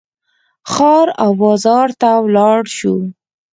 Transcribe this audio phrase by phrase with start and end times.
[0.71, 2.95] ښار او بازار ته ولاړ شو.